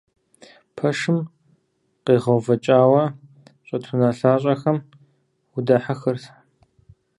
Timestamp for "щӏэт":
3.67-3.83